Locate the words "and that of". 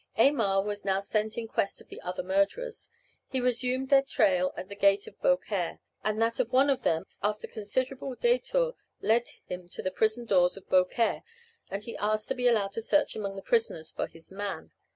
6.03-6.51